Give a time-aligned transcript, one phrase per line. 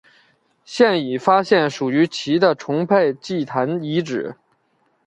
[0.65, 4.35] 现已发现属于其的崇拜祭坛遗址。